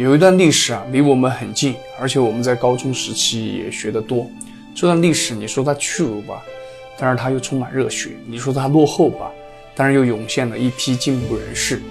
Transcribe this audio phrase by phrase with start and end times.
[0.00, 4.26] 有一段历史啊，离我们很近，而且我们在高中时期也学得多。
[4.74, 6.42] 这段历史，你说它屈辱吧，
[6.96, 9.30] 但是它又充满热血；你说它落后吧，
[9.74, 11.82] 但是又涌现了一批进步人士。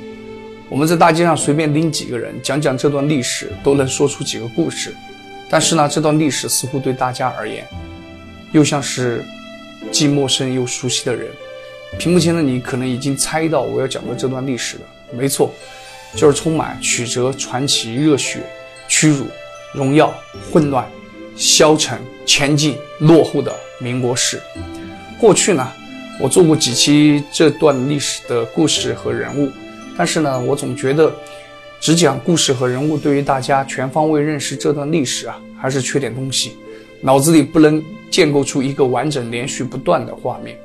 [0.69, 4.91] 我们在大街上随便拎几个人讲讲这段历史，都能说出几个故事。
[5.47, 7.63] 但是呢，这段历史似乎对大家而言，
[8.53, 9.23] 又像是
[9.91, 11.27] 既陌生又熟悉的人。
[11.99, 14.83] 屏幕前的你可能已经猜到我要讲的这段历史了，
[15.15, 15.53] 没错。
[16.15, 18.39] 就是充满曲折、传奇、热血、
[18.87, 19.27] 屈辱、
[19.73, 20.13] 荣耀、
[20.51, 20.87] 混乱、
[21.35, 24.41] 消沉、前进、落后的民国史。
[25.19, 25.71] 过去呢，
[26.19, 29.51] 我做过几期这段历史的故事和人物，
[29.97, 31.13] 但是呢，我总觉得
[31.79, 36.57] 只讲故事和人物，对于大家全方位认识这段历史啊，还是缺点东西，
[37.01, 40.57] 脑子里不能建构出一个完整、连续不断的画面。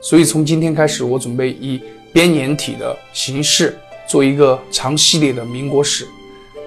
[0.00, 1.80] 所以从今天开始，我准备以
[2.12, 3.78] 编年体的形式。
[4.12, 6.06] 做一个长系列的民国史，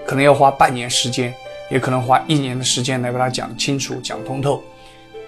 [0.04, 1.32] 可能要花半年时间，
[1.70, 4.64] 也可能花一年的时间来把它讲清楚、讲通透。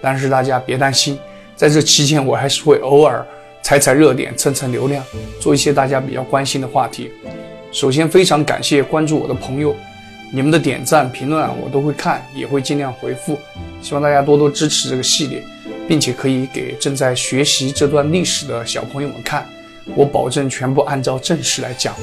[0.02, 1.16] 但是大家别担心，
[1.54, 3.24] 在这期间我还是会偶尔
[3.62, 5.04] 踩踩热点、蹭蹭流量，
[5.40, 7.08] 做一些大家比较关心的话题。
[7.70, 9.72] 首先，非常感谢关注我的朋友，
[10.32, 13.38] 你们的点赞、评论，我都会看，也会尽量回复。
[13.80, 15.40] 希望大家多多支持这个系列，
[15.86, 19.46] 并且可以给正在学习这段历史的小朋友们看。
[19.96, 21.94] 我保证全部按照正史来讲。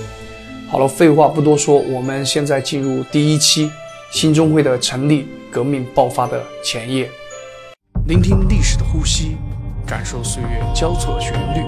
[0.70, 3.72] 好了，废话不多说，我们现在进入第一期
[4.12, 7.10] 新中会的成立、革命爆发的前夜，
[8.08, 9.38] 聆听历史的呼吸，
[9.86, 11.62] 感受岁月交错的旋律，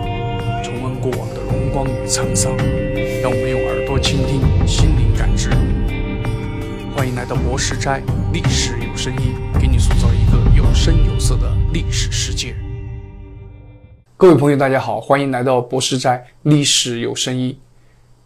[0.63, 2.55] 重温过往的荣光与沧桑。
[3.21, 5.49] 让我们用耳朵倾听，心灵感知。
[6.95, 8.01] 欢迎来到博士斋，
[8.33, 12.55] 历史有声音，给你塑造一个有声有色的历史世界。
[14.19, 17.55] 各位朋友，大家好，欢迎来到博士斋历史有声音。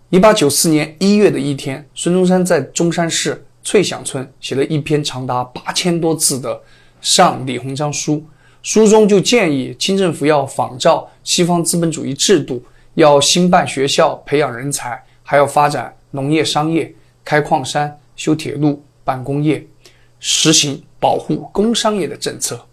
[0.09, 6.55] 一八九四年一月的一天，孙中山在中山市翠响村写了一篇长达八千多字的
[7.01, 8.15] 《上李鸿章书》，
[8.63, 12.63] 书中就建议清政府要仿照西方资本主义制度，
[12.93, 19.67] 要兴办学校培养人才，还要发展农业、商业，开矿山、修铁路、办工业，
[20.21, 22.65] 实行保护工商业的政策。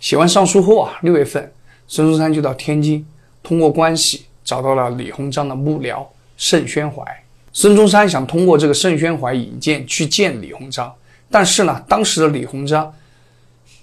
[0.00, 1.52] 写完上书后啊，六月份。
[1.88, 3.06] 孙中山就到天津，
[3.42, 6.04] 通过关系找到了李鸿章的幕僚
[6.36, 7.04] 盛宣怀。
[7.52, 10.92] 孙中山想通过这个盛宣怀引荐去见李鸿章，
[11.30, 12.92] 但是呢，当时的李鸿章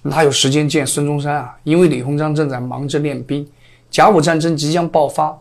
[0.03, 1.57] 哪有时间见孙中山啊？
[1.63, 3.47] 因为李鸿章正在忙着练兵，
[3.89, 5.35] 甲午战争即将爆发。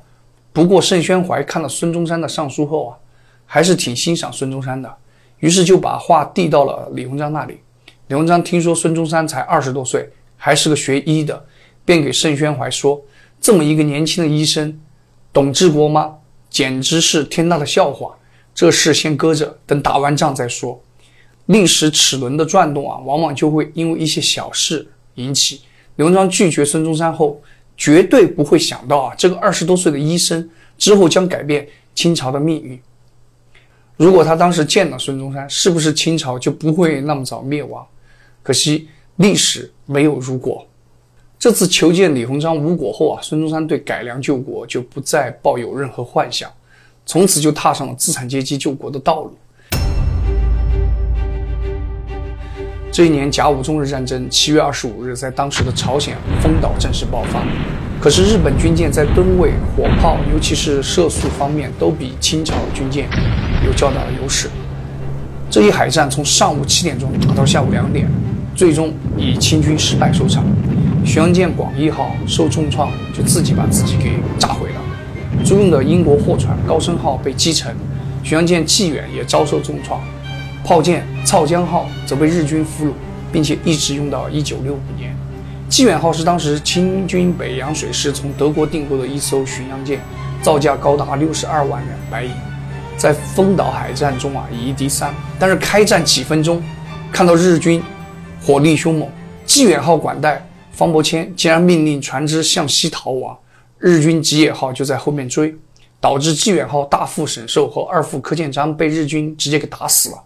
[0.53, 2.97] 不过盛宣怀看了孙中山的上书后啊，
[3.45, 4.95] 还是挺欣赏孙中山的，
[5.41, 7.59] 于是就把话递到了李鸿章那里。
[8.09, 11.45] 李鸿章听说孙中山才二十多岁，还是个学医的。
[11.85, 13.03] 便给盛宣怀说
[13.41, 14.79] ：“这么一个年轻的医生，
[15.33, 16.15] 懂治国吗？
[16.49, 18.15] 简直是天大的笑话！
[18.55, 20.81] 这事先搁着，等打完仗再说。
[21.47, 25.63] 历史齿轮的转动啊，往往就会因为一些小事引起。
[25.97, 27.41] 李鸿章拒绝孙中山后，
[27.77, 32.81] 绝对不会想到啊，这个二十多岁的医生之后将改变清朝的命运。
[33.97, 37.87] 如果他当时见了孙中山，是不是清朝就不会那么早灭亡？
[38.43, 40.67] 可惜历史没有如果。”
[41.43, 46.49] 这次求见李鸿章无果后啊，孙中山对改良救国就不再抱有任何幻想，
[47.05, 49.37] 从此就踏上了资产阶级救国的道路。
[52.93, 57.43] 这一年甲午中日战争七月二十五日，在当时的朝鲜丰岛正式爆发。
[58.01, 63.09] 可是日本军舰在吨位、火炮，尤其是射速方面，都比清朝军舰
[63.67, 64.49] 有较大的优势。
[65.51, 68.09] 这一海战从上午七点钟打到下午两点，
[68.55, 70.45] 最终以清军失败收场。
[71.05, 75.45] 巡洋舰广义号受重创，就自己把自己给炸毁了。
[75.45, 77.75] 租用的英国货船高升号被击沉，
[78.23, 80.01] 巡洋舰济远也遭受重创。
[80.65, 82.93] 炮舰操江号则被日军俘虏，
[83.33, 85.15] 并且一直用到一九六五年。
[85.69, 89.99] 济远号是当时清军北洋水师从德国订购的一艘巡洋舰，
[90.41, 92.31] 造价高达六十二万元白银，
[92.97, 95.13] 在丰岛海战中啊以一敌三。
[95.39, 96.63] 但是开战几分钟，
[97.11, 97.83] 看到日军
[98.41, 99.09] 火力凶猛，
[99.45, 100.41] 济远号管带。
[100.73, 103.39] 方伯谦竟然命令船只向西逃亡，
[103.79, 105.55] 日军吉野号就在后面追，
[106.01, 110.23] 导致济远号大副沈寿和二副柯建章被日军直接给打死了。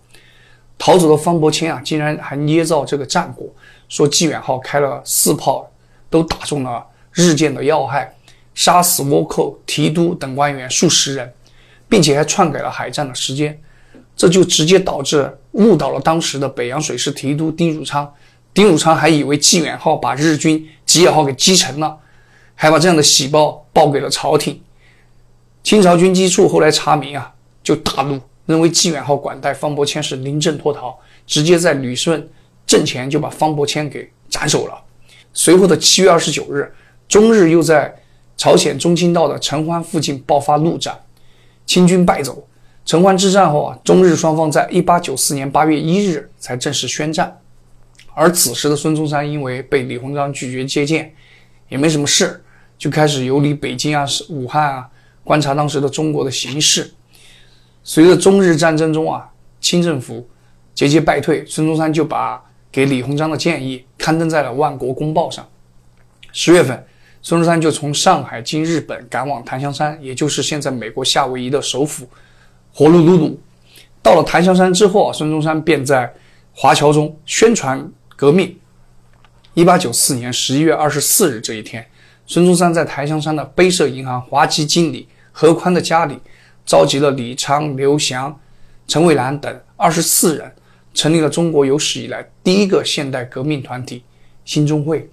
[0.79, 3.49] 逃走的方伯谦啊，竟然还捏造这个战果，
[3.89, 5.69] 说济远号开了四炮
[6.09, 8.15] 都打中了日舰的要害，
[8.55, 11.33] 杀死倭寇、提督等官员数十人，
[11.89, 13.59] 并且还篡改了海战的时间，
[14.15, 18.15] 这就直接导致误导了当时的北洋水师提督丁汝昌。
[18.57, 21.95] 丁汝昌还以为纪远号把日军吉野号给击沉了，
[22.55, 24.59] 还把这样的喜报报给了朝廷。
[25.63, 27.31] 清朝军机处后来查明啊，
[27.63, 32.27] 就大怒，认为纪远号管带方伯谦是临阵脱逃，直接在旅顺
[32.67, 34.83] 阵前就把方伯谦给斩首了。
[35.35, 36.73] 随后的七月二十九日，
[37.07, 37.95] 中日又在
[38.39, 40.99] 朝鲜中清道的陈欢附近爆发陆战，
[41.67, 42.49] 清军败走。
[42.87, 47.39] 陈欢之战后啊，中日双方在一八九四年八月一日才正式宣战。
[48.19, 51.13] 而此时的孙中山因为被李鸿章拒绝接见，
[51.69, 52.43] 也没什么事，
[52.79, 54.89] 就开始游离北京啊、武汉啊，
[55.23, 56.91] 观察当时的中国的形势。
[57.85, 59.29] 随着中日战争中啊，
[59.61, 60.27] 清政府
[60.75, 62.43] 节节败退，孙中山就把
[62.73, 65.47] 给李鸿章的建议刊登在了《万国公报》上。
[66.33, 66.83] 十月份，
[67.21, 72.09] 孙中山就从上海经日本赶往檀香山，也就是现在美国夏威夷的首府
[72.73, 73.39] 火奴鲁鲁。
[74.03, 76.11] 到了檀香山之后啊，孙中山便在
[76.55, 77.87] 华侨中宣传
[78.17, 78.59] 革命。
[79.55, 81.87] 一八九四年十一月二十四日这一天，
[82.27, 86.19] 孙中山在檀香山的杯社银行华基经理何宽的家里。
[86.65, 88.41] 召集了李昌、刘翔、
[88.89, 90.53] 陈蔚兰等二十四人，
[90.93, 94.03] 成立了中国有史以来第一个现代革命团体——
[94.45, 95.09] 新中会。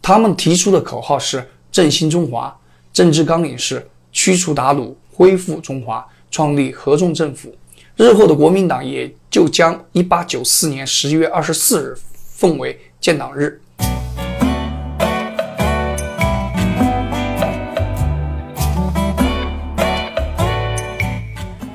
[0.00, 2.58] 他们提出的口号是“振兴中华”，
[2.94, 7.54] 政治纲领是“驱除鞑虏，恢复中华，创立合众政府”。
[7.96, 11.94] 日后的国民党也就将一八九四年十一月二十四日
[12.40, 13.60] 奉为建党日。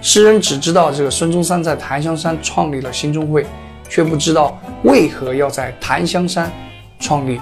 [0.01, 3.45] 诗人只知道这个孙中山在檀香山创立了新中会，
[3.87, 6.51] 却不知道为何要在檀香山
[6.99, 7.39] 创立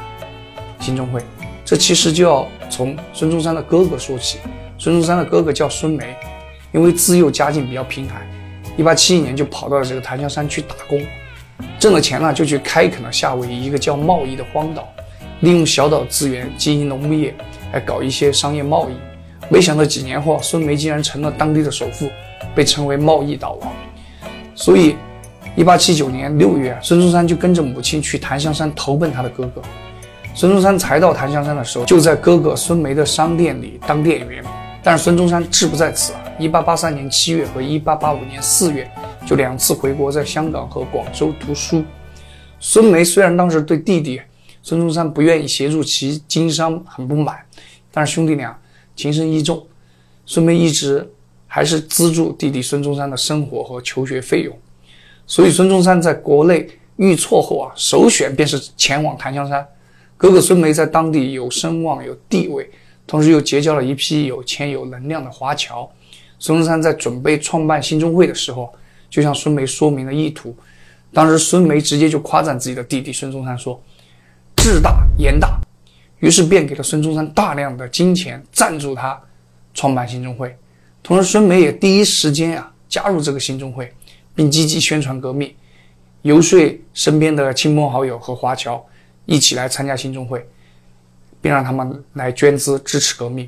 [0.82, 1.22] 新中会。
[1.64, 4.40] 这其实就要从孙中山的哥哥说起。
[4.78, 6.14] 孙中山的哥哥叫孙梅，
[6.74, 8.22] 因为自幼家境比较贫寒，
[8.76, 11.02] 一八七一年就跑到了这个檀香山去打工，
[11.84, 14.88] 挣了钱呢就去开垦了夏威夷一个叫贸易的荒岛，
[15.42, 17.36] 利用小岛资源经营农牧业，
[17.74, 18.94] 来搞一些商业贸易。
[19.50, 22.10] 没想到几年后，孙梅竟然成了当地的首富。
[22.56, 23.74] 被称为贸易岛王，
[24.56, 24.96] 所以，
[25.58, 29.62] 一八七九年六月，孙中山就跟着母亲去檀香山投奔他的哥哥。
[30.34, 34.42] 孙中山才到檀香山的时候，就在哥哥孙梅的商店里当店员。
[34.82, 36.20] 但是孙中山志不在此啊！
[36.40, 38.90] 一八八三年七月和一八八五年四月，
[39.26, 41.84] 就两次回国，在香港和广州读书。
[42.60, 44.22] 孙梅虽然当时对弟弟
[44.62, 47.38] 孙中山不愿意协助其经商很不满，
[47.92, 48.58] 但是兄弟俩
[48.96, 49.66] 情深义重，
[50.26, 51.10] 孙梅一直。
[51.46, 54.58] 还是资助弟弟孙中山的生活和求学费用，
[55.28, 59.64] 所以孙中山在国内遇挫后啊，首选便是前往檀香山。
[60.18, 62.68] 哥哥孙梅在当地有声望、有地位，
[63.06, 65.88] 同时又结交了一批有钱有能量的华侨。
[66.40, 68.74] 孙中山在准备创办新中会的时候，
[69.14, 70.58] 就向孙梅说明了意图。
[71.14, 73.80] 当时孙梅直接就夸赞自己的弟弟孙中山说
[74.58, 75.62] ：“志大言大。”
[76.18, 79.22] 于是便给了孙中山大量的金钱赞助他
[79.72, 80.58] 创办新中会。
[81.04, 83.94] 同时，孙梅也第一时间啊加入这个新中会，
[84.34, 85.54] 并积极宣传革命，
[86.24, 86.60] 游说
[86.96, 88.84] 身边的亲朋好友和华侨
[89.28, 90.44] 一起来参加新中会，
[91.40, 93.48] 并让他们来捐资支持革命。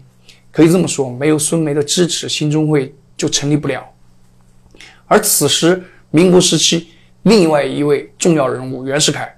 [0.51, 3.83] 可以这么说，没有孙梅的支持，新中会就成立不了。
[5.07, 6.87] 而此时，民国时期
[7.23, 9.35] 另外一位重要人物袁世凯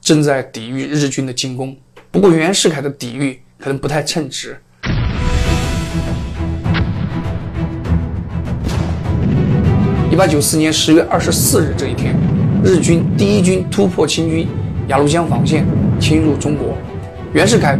[0.00, 1.76] 正在抵御日军的进攻。
[2.12, 4.56] 不过，袁世凯的抵御可能不太称职。
[10.12, 12.14] 一八九四年十月二十四日这一天，
[12.64, 14.46] 日军第一军突破清军
[14.86, 15.66] 鸭绿江防线，
[15.98, 16.78] 侵入中国。
[17.32, 17.76] 袁世凯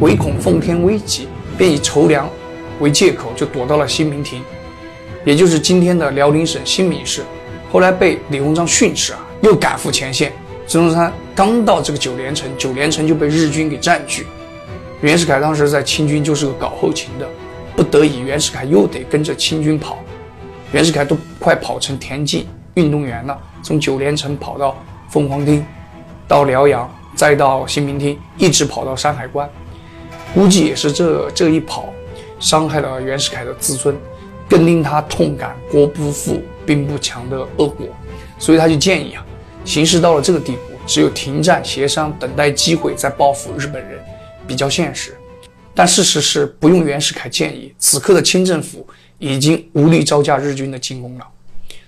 [0.00, 1.28] 唯恐奉天危急，
[1.58, 2.26] 便以筹粮
[2.80, 4.40] 为借口，就躲到了新民亭，
[5.26, 7.24] 也就是今天的辽宁省新民市。
[7.72, 10.32] 后来被李鸿章训斥啊，又赶赴前线。
[10.68, 14.24] 孙中山刚到这个九连城，九连城就被日军给占据。
[15.00, 17.28] 袁世凯当时在清军就是个搞后勤的，
[17.74, 19.98] 不得已，袁世凯又得跟着清军跑。
[20.70, 24.80] 袁世凯都快跑成田径运动员了，从九连城跑到
[25.10, 25.66] 凤凰厅，
[26.28, 29.48] 到辽阳，再到新民厅，一直跑到山海关。
[30.32, 31.88] 估计也是这这一跑，
[32.38, 33.96] 伤害了袁世凯的自尊，
[34.48, 37.86] 更令他痛感国不富兵不强的恶果。
[38.38, 39.24] 所以他就建议啊，
[39.64, 43.98] 形势到了这个地步，只有停战协商，等待机会再报复日本人，
[44.46, 45.16] 比较现实。
[45.74, 48.86] 但事实是，不用袁世凯建议，此刻的清政府。
[49.18, 51.26] 已经无力招架日军的进攻了。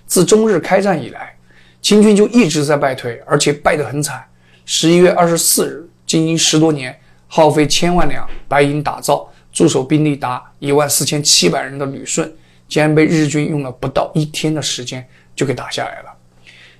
[0.07, 1.31] 自中日开战以来，
[1.79, 4.25] 清军就一直在败退，而且败得很惨。
[4.65, 12.33] 十一月二十四日，经营十多年、耗费千万两白银打造、驻守兵力达一万四千七百人的旅顺，
[12.69, 16.13] 竟然被日军用了不到一天的时间就给打下来了。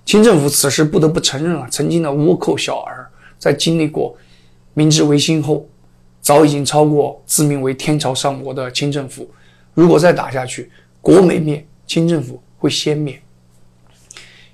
[0.05, 4.15] 清政府此时不得不承认啊，曾经的倭寇小儿，在经历过
[4.73, 5.67] 明治维新后，
[6.21, 9.29] 早已经超过自命为天朝上国的清政府。
[9.73, 13.21] 如果再打下去，国没灭，清政府会先灭。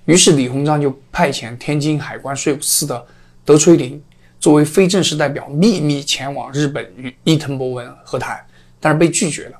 [0.06, 3.06] 于是李鸿章就派遣天津海关税务司的
[3.44, 4.02] 德崔林
[4.40, 8.40] 作为非正式代表，秘密前往日本与伊藤博文和谈，
[8.80, 9.58] 但是被拒绝了。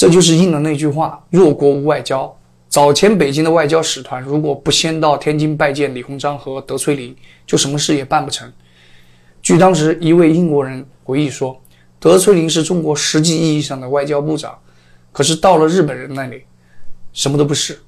[0.00, 2.34] 这就是应了那句话：“弱国无外交。”
[2.70, 7.14] 早前北京的外交使团如果不先到天津拜见李鸿章和德崔林，
[7.46, 8.50] 就什么事也办不成。
[9.42, 11.54] 据当时一位英国人回忆说，
[11.98, 14.56] 德崔林是中国实际意义上的外交部长，
[15.12, 16.44] 可是到了日本人那里，
[17.12, 17.78] 什么都不是。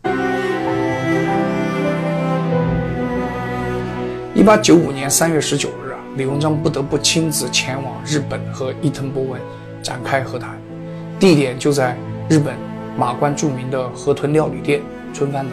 [4.35, 9.41] 一八九五年三月十九日啊，李鸿章不得不亲自前往日本和伊藤博文
[9.83, 10.61] 展开和谈，
[11.23, 11.97] 地点就在
[12.29, 12.53] 日本。
[12.99, 14.83] 马关著名的河豚料理店
[15.15, 15.53] 春帆楼。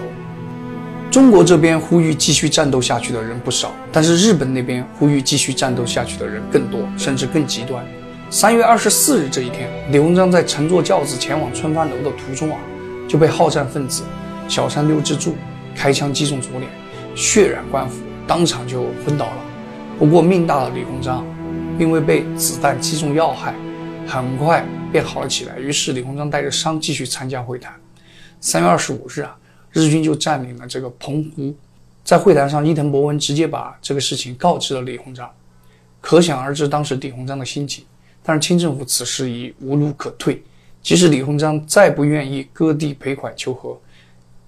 [1.11, 7.85] 中国这边呼吁继续战斗下去的人不少，但是日本那边呼吁继续战斗下去的人更多，甚至更极端。
[8.31, 12.57] 三月二十四日这一天，李鸿章在乘坐轿子前往春帆楼的途中啊，
[13.07, 14.01] 就被好战分子
[14.47, 15.35] 小山六之助
[15.75, 16.67] 开枪击中左脸，
[17.15, 19.37] 血染官服，当场就昏倒了。
[19.99, 21.23] 不过命大的李鸿章，
[21.77, 23.53] 因为被子弹击中要害，
[24.09, 24.65] 很快。
[24.91, 25.59] 便好了起来。
[25.59, 27.71] 于是李鸿章带着伤继续参加会谈。
[28.41, 29.37] 三月二十五日啊，
[29.71, 31.55] 日军就占领了这个澎湖。
[32.03, 35.29] 在会谈上，伊藤博文直接把这个事情告知了李鸿章，
[36.01, 37.85] 可想而知当时李鸿章的心情。
[38.23, 40.41] 但是清政府此时已无路可退，
[40.81, 43.79] 即使李鸿章再不愿意割地赔款求和，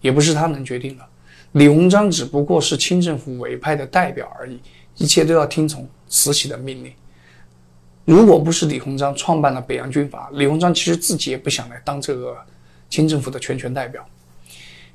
[0.01, 1.03] 也不是他能决定的。
[1.51, 4.59] 李鸿章只不过是清政府委派的代表而已，
[4.97, 6.91] 一切都要听从慈禧的命令。
[8.05, 12.35] 如果不是李鸿章创办了北洋军阀，李鸿章其实自己也不想来当这个
[12.89, 14.03] 清政府的全权代表。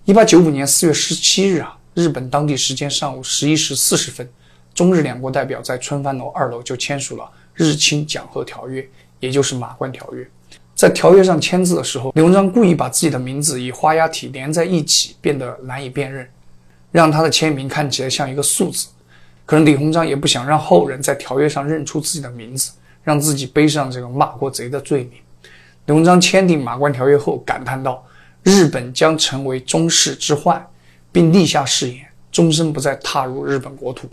[0.05, 4.29] 一八九五年四月十七日啊，日本当地时间上午十一时四十分，
[4.75, 8.87] 中日两国代表在春帆楼二楼就签署了日清讲和条约，
[9.21, 10.29] 也就是马关条约。
[10.75, 16.29] 在条约上签字的时候，李鸿章故意把自己的名字以花押体连在一起，变得难以辨认，
[16.93, 18.89] 让他的签名看起来像一个数字。
[19.47, 22.73] 可能李鸿章也不想让后人在条约上认出自己的名字。
[23.07, 25.13] 让自己背上这个骂国贼的罪名。
[25.85, 28.05] 李鸿章签订《马关条约》后感叹道
[28.43, 30.67] ：“日本将成为中世之患，
[31.13, 34.09] 并立下誓言，终身不再踏入日本国土。”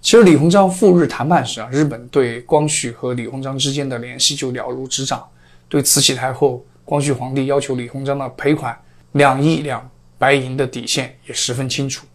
[0.00, 5.26] 其实，李鸿章赴日谈判时啊，日本对光绪和李鸿章之间的联系就了如指掌。
[5.68, 8.78] 对慈禧太后、光绪皇帝要求李鸿章的赔款
[9.12, 12.06] 两亿两白银的底线也十分清楚。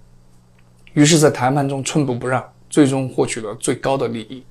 [0.94, 4.46] 于是，在谈判中寸步不让，最终获取了最高的利益。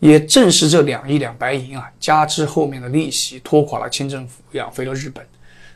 [0.00, 5.24] 也正是这两亿两白银啊，加之后面的利息，拖垮了清政府，养肥了日本。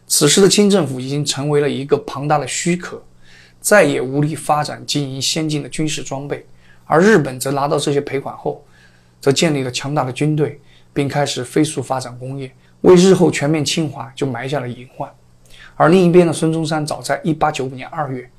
[0.06, 3.02] 此时的清政府已经成为了一个庞大的虚壳，
[3.60, 6.46] 再也无力发展经营先进的军事装备。
[6.84, 8.64] 而日本则拿到这些赔款后，
[9.20, 10.60] 则建立了强大的军队，
[10.92, 12.52] 并开始飞速发展工业，
[12.82, 15.10] 为日后全面侵华就埋下了隐患。
[15.74, 18.30] 而另一边的孙中山，早在1895年2月，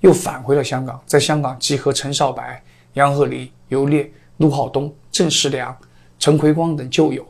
[0.00, 4.92] 又返回了香港，在香港集合陈少白、杨鹤龄、游猎、陆浩东。
[5.10, 5.76] 郑世良、
[6.18, 7.26] 陈奎光等旧友，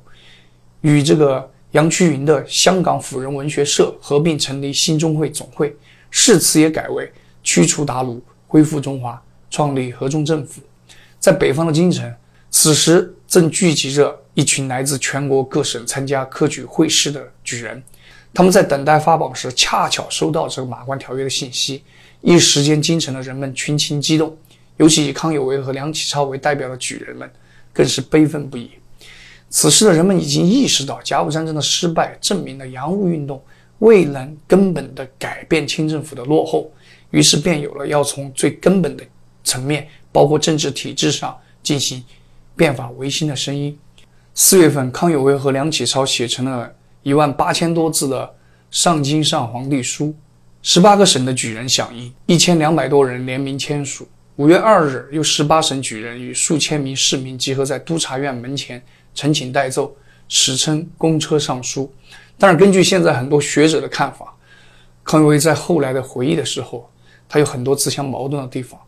[0.83, 5.75] 与这个杨衢云的香港辅仁文学社合并成立新中会总会，
[6.11, 7.11] 誓词也改为
[7.43, 10.61] 驱除鞑虏，恢复中华，创立合众政府。
[11.19, 12.13] 在北方的京城，
[12.51, 17.83] 此时正聚集着一群来自全国各省参加科举会试的举人，
[18.35, 21.83] 他们在等待发榜时，恰巧收到这个马关条约的信息，
[22.21, 24.37] 一时间京城的人们群情激动，
[24.79, 27.31] 尤其以康有为和梁启超为代表的举人们。
[27.71, 28.73] 更是悲愤不已。
[29.51, 33.41] 此时的人们已经意识到，甲午战争的失败证明了洋务运动
[33.79, 36.69] 未能根本的改变清政府的落后，
[37.13, 39.05] 于是便有了要从最根本的
[39.45, 42.03] 层面，包括政治体制上进行
[42.57, 43.79] 变法维新的声音。
[44.35, 48.27] 四月份，康有为和梁启超写成了一万八千多字的
[48.73, 50.07] 《上京上皇帝书》，
[50.63, 54.09] 十八个省的举人响应，一千两百多人联名签署。
[54.39, 58.81] 五月二日，有十八省举人与数千名市民集合在督察院门前
[59.13, 59.93] 陈请代奏，
[60.29, 61.93] 史称“公车上书”。
[62.39, 64.33] 但是，根据现在很多学者的看法，
[65.03, 66.89] 康有为在后来的回忆的时候，
[67.29, 68.79] 他有很多自相矛盾的地方，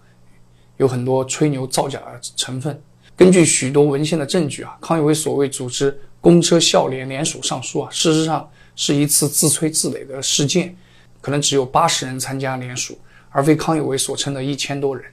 [0.76, 2.80] 有很多吹牛造假的成分。
[3.16, 10.76] 根据许多文献的证据啊，康有为所谓组织公车校联联署上书啊，事实上是一次自吹自擂的事件，
[11.21, 12.97] 可能只有八十人参加联署，
[13.30, 15.04] 而非康有为所称的一千多人。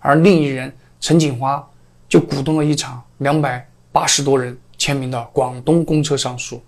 [0.00, 1.66] 而另一人陈锦华
[2.08, 6.60] 就鼓动了一场两百八十多人签名的广东公车上书。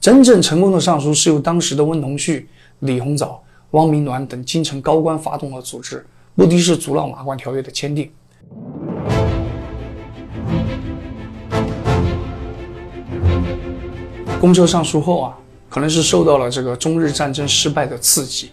[0.00, 2.48] 真正成功的上书是由当时的温同绪、
[2.80, 8.10] 李鸿藻、汪明銮等京城高官发动了组织，目的是阻挠马关条约的签订。
[14.38, 15.38] 公车上书后啊，
[15.68, 18.52] 可能是受到了这个中日战争失败的刺激，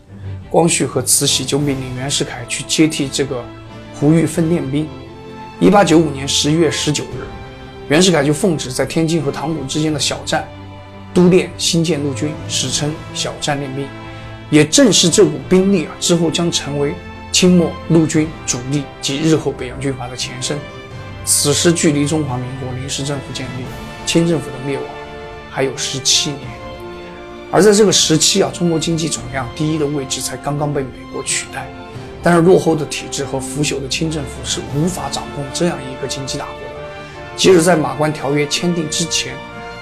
[0.50, 3.44] 光绪和慈禧就命令袁世凯去接替这个
[3.94, 4.88] 胡玉芬练兵。
[5.60, 7.24] 一八九五年十一月十九日，
[7.88, 10.48] 袁世凯就奉旨在天津和塘沽之间的小站
[11.14, 13.88] 督练新建陆军，史称小站练兵。
[14.50, 16.94] 也正是这股兵力啊，之后将成为
[17.32, 20.58] 清末陆军主力及日后北洋军阀的前身。
[21.24, 23.64] 此时距离中华民国临时政府建立、
[24.06, 24.86] 清政府的灭亡
[25.50, 26.42] 还有十七年。
[27.52, 31.68] 而在这个时期啊，中国经济总量第一的位置才刚刚被美国取代。
[32.24, 36.76] 但是落后的体制和腐朽的清政府是无法掌控这样一个经济大国的。
[37.36, 39.36] 即使在马关条约签订之前，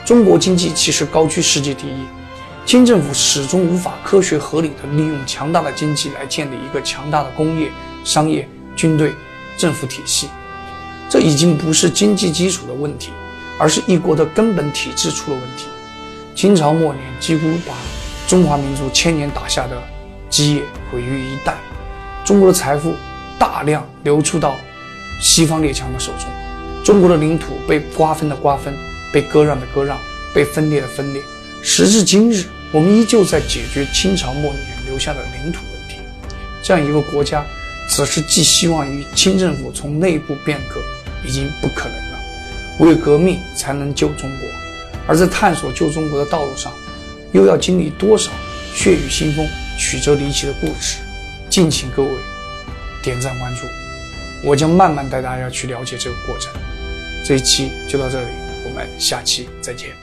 [0.03, 1.93] 中国经济其实高居世界第一。
[2.65, 7.69] 清政府始终无法科学合理的利用强大的经济来建立一个强大的工业、
[8.03, 9.13] 商业、军队、
[9.57, 10.27] 政府体系。
[11.09, 13.11] 这已经不是经济基础的问题，
[13.59, 15.65] 而是一国的根本体制出了问题。
[16.33, 17.75] 清朝末年几乎把
[18.27, 19.75] 中华民族千年打下的
[20.29, 21.55] 基业毁于一旦，
[22.31, 22.95] 中国的财富
[23.37, 24.55] 大量流出到
[25.19, 26.29] 西方列强的手中，
[26.81, 28.73] 中国的领土被瓜分的瓜分，
[29.11, 29.97] 被割让的割让，
[30.33, 31.21] 被分裂的分裂。
[31.61, 35.97] 时至今日，我们依旧在解决清朝末年留下的领土问题。
[36.63, 37.43] 这样一个国家，
[37.89, 40.79] 此时寄希望于清政府从内部变革，
[41.27, 42.19] 已经不可能了。
[42.79, 44.47] 唯有革命才能救中国。
[45.05, 46.71] 而在探索救中国的道路上，
[47.33, 48.31] 又要经历多少
[48.73, 49.45] 血雨腥风、
[49.77, 50.99] 曲折离奇的故事？
[51.51, 52.09] 敬请各位
[53.03, 53.67] 点赞关注，
[54.41, 56.49] 我将慢慢带大家去了解这个过程。
[57.25, 58.27] 这一期就到这里，
[58.63, 60.00] 我们下期再见。